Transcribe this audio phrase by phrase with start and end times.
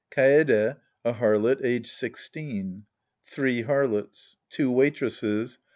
[0.09, 2.87] Kaede, a hailot, aged 16.
[3.27, 4.35] Three Harlots.
[4.49, 5.59] Two Waitresses.